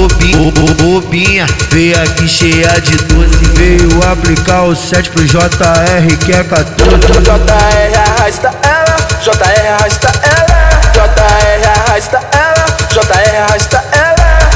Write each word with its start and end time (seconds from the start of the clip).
Bobinha, 0.00 1.46
veio 1.70 2.00
aqui 2.02 2.26
cheia 2.26 2.80
de 2.80 2.96
doce. 3.04 3.44
Veio 3.54 4.00
aplicar 4.10 4.62
o 4.62 4.74
7 4.74 5.10
pro 5.10 5.24
JR 5.24 6.16
que 6.24 6.32
é 6.32 6.42
14 6.42 6.74
JR 6.74 7.98
arrasta 7.98 8.50
ela, 8.62 8.96
JR 9.20 9.68
arrasta 9.68 10.08
ela. 10.22 10.70
JR 10.94 11.66
arrasta 11.68 12.20
ela, 12.32 12.66
JR 12.90 13.36
arrasta 13.42 13.84
ela. 13.92 14.10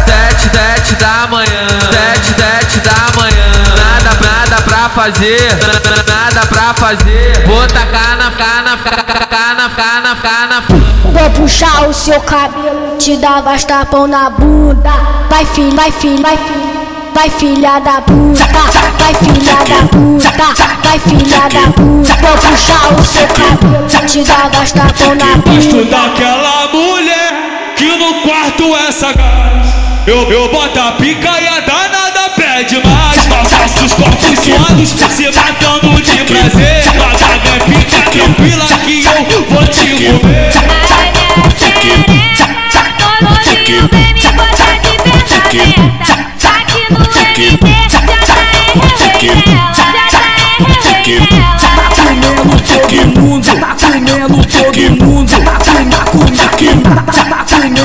Sete, 0.06 0.50
sete 0.50 0.94
da 0.96 1.26
manhã 1.28 1.68
Sete, 1.92 2.34
sete 2.34 2.80
da 2.80 3.20
manhã. 3.20 3.52
Nada, 3.76 4.16
nada 4.20 4.62
pra 4.62 4.88
fazer 4.90 5.48
Nada 6.06 6.46
pra 6.46 6.74
fazer. 6.74 7.46
Vou 7.46 7.66
tacar 7.66 8.16
na 8.16 8.30
cana, 8.30 8.78
cana, 8.78 9.70
cana, 9.70 10.16
cana 10.16 10.93
Vou 11.24 11.30
puxar 11.30 11.88
o 11.88 11.94
seu 11.94 12.20
cabelo, 12.20 12.98
te 12.98 13.16
dar 13.16 13.40
bastapão 13.40 14.06
na 14.06 14.28
bunda. 14.28 14.90
Vai 15.30 15.46
filha, 15.46 15.74
vai 15.74 15.90
filha, 15.90 16.22
vai 16.22 16.36
filha. 16.36 16.84
Vai 17.14 17.30
filha 17.30 17.78
da 17.78 18.02
puta, 18.02 18.44
vai 18.98 19.14
filha 19.14 19.56
da 19.64 19.88
puta, 19.88 20.62
vai 20.84 20.98
filha 20.98 21.48
da 21.48 21.72
puta. 21.72 22.14
Vou 22.20 22.36
puxar 22.36 22.92
o 22.92 23.02
seu 23.02 23.26
cabelo, 23.28 24.06
te 24.06 24.22
dar 24.24 24.50
bastapão 24.50 25.14
na 25.14 25.36
Gosto 25.36 25.76
bunda. 25.76 25.96
daquela 25.96 26.68
mulher 26.70 27.72
que 27.74 27.86
no 27.86 28.20
quarto 28.20 28.76
é 28.76 28.92
sagaz. 28.92 29.66
Eu, 30.06 30.30
eu 30.30 30.50
boto 30.50 30.78
a 30.78 30.92
pica 30.92 31.40
e 31.40 31.48
a 31.48 31.60
danada 31.60 32.28
pede 32.36 32.82
mais. 32.86 33.26
Nossos 33.28 33.94
corpos 33.94 34.38
suados 34.40 34.90
se 35.10 35.26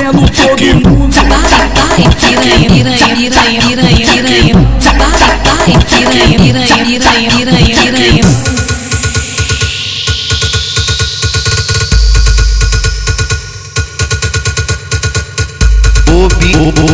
tá 0.10 0.18
comendo 0.18 0.32
todo 0.32 0.90
mundo. 0.90 1.16
Vai, 1.16 2.10
piranha, 2.16 2.70
piranha, 2.70 3.16
piranha, 3.16 3.62
piranha, 3.62 4.08
piranha. 4.08 4.56
Vai, 5.44 5.74
piranha, 5.86 6.40
piranha, 6.40 6.86
piranha, 6.86 7.30
piranha, 7.32 7.76
piranha. 7.76 8.60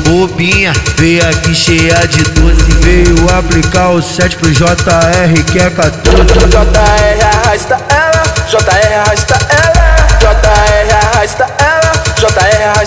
Bobinha, 0.07 0.71
veio 0.97 1.27
aqui 1.27 1.55
cheia 1.55 2.07
de 2.07 2.23
doce 2.23 2.63
Veio 2.81 3.29
aplicar 3.37 3.89
o 3.89 4.01
7 4.01 4.37
pro 4.37 4.51
JR 4.51 5.43
que 5.51 5.59
é 5.59 5.69
14 5.69 6.25
JR 6.47 7.25
arrasta 7.25 7.77
ela, 7.89 8.23
JR 8.47 8.93
arrasta 8.93 9.37
ela 9.49 9.85
JR 10.19 10.93
arrasta 10.93 11.45
ela, 11.59 11.91
JR 12.17 12.63
arrasta 12.63 12.84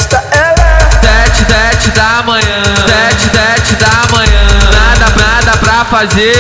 pra 5.79 5.85
fazer 5.85 6.35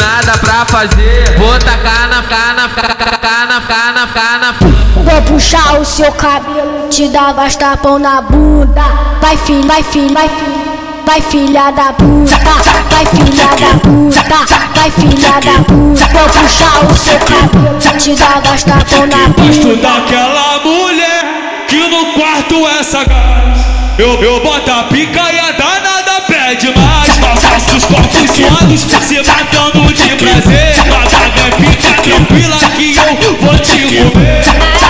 Nada 0.00 0.38
pra 0.38 0.64
fazer 0.66 1.38
Vou 1.38 1.58
tacar 1.58 2.08
na 2.08 2.22
cana, 2.22 2.68
cana, 2.68 3.60
cana, 3.60 4.08
cana 4.08 4.54
Vou 4.96 5.22
puxar 5.22 5.80
o 5.80 5.84
seu 5.84 6.10
cabelo, 6.12 6.88
te 6.88 7.08
dar 7.08 7.34
bastapão 7.34 7.98
na 7.98 8.22
bunda. 8.22 8.82
Vai 9.20 9.36
filha, 9.36 9.66
vai 9.66 9.82
filha, 9.82 10.14
vai 10.14 10.28
filha. 10.28 10.74
Vai 11.04 11.20
filha 11.20 11.70
da 11.72 11.92
puta, 11.92 12.38
vai 12.90 13.04
filha 13.06 13.48
da 13.60 13.78
puta, 13.80 14.70
vai 14.74 14.90
filha 14.90 15.40
da 15.40 15.64
puta. 15.64 16.06
Vou 16.12 16.28
puxar 16.30 16.84
o 16.90 16.96
seu 16.96 17.18
cabelo, 17.18 17.98
te 17.98 18.14
dar 18.14 18.40
bastapão 18.40 19.06
na 19.06 19.28
Gosto 19.28 19.66
bunda. 19.68 19.88
daquela 19.88 20.60
mulher 20.64 21.66
que 21.68 21.86
no 21.88 22.12
quarto 22.14 22.66
é 22.66 22.82
sagaz. 22.82 23.58
Eu, 23.98 24.20
eu 24.22 24.40
boto 24.40 24.70
a 24.70 24.84
pica 24.84 25.20
e 25.32 25.38
a 25.38 25.52
danada 25.52 26.20
pede 26.26 26.72
mais. 26.76 27.18
Nossos 27.18 27.53
suados 28.44 28.80
se 28.80 29.22
matando 29.22 29.92
de 29.92 30.16
prazer. 30.16 30.74
Mas 30.88 31.14
a 31.14 31.18
vem 31.58 31.70
fica 31.70 31.92
tranquila 32.02 32.56
que 32.76 32.96
eu 33.24 33.36
vou 33.40 33.58
te 33.58 33.84
tá 33.84 34.54
tá. 34.54 34.84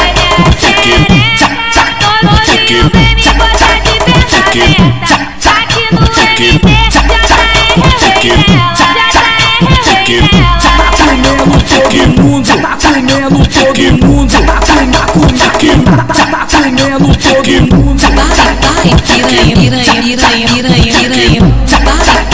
Tá 10.77 10.91
comendo 10.91 11.57
todo 11.65 12.23
mundo, 12.23 12.49
tá 12.61 12.77
comendo 12.77 13.43
todo 13.49 14.07
mundo, 14.07 14.35
tá 14.47 14.57
comendo, 14.61 14.99
comendo, 15.13 15.85
tá, 15.97 16.15
tá 16.27 16.47
comendo 16.51 17.11
todo 17.17 17.77
mundo. 17.77 18.03
Vai, 18.15 18.33
vai, 18.61 18.89
piranha, 19.01 19.55
piranha, 19.57 20.03
piranha, 20.03 20.47
piranha, 20.49 20.93
piranha. 20.93 21.41
Vai, 21.85 22.34